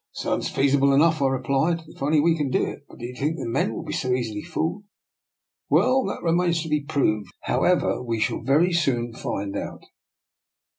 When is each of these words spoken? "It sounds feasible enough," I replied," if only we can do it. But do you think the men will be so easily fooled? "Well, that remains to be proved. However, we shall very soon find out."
"It 0.15 0.17
sounds 0.17 0.49
feasible 0.49 0.93
enough," 0.93 1.21
I 1.21 1.27
replied," 1.27 1.83
if 1.87 2.01
only 2.01 2.19
we 2.19 2.35
can 2.35 2.49
do 2.49 2.65
it. 2.65 2.85
But 2.89 2.97
do 2.97 3.05
you 3.05 3.13
think 3.15 3.37
the 3.37 3.47
men 3.47 3.71
will 3.71 3.83
be 3.83 3.93
so 3.93 4.11
easily 4.13 4.41
fooled? 4.41 4.83
"Well, 5.69 6.03
that 6.05 6.23
remains 6.23 6.63
to 6.63 6.69
be 6.69 6.81
proved. 6.81 7.29
However, 7.41 8.01
we 8.01 8.19
shall 8.19 8.41
very 8.41 8.73
soon 8.73 9.13
find 9.13 9.55
out." 9.55 9.83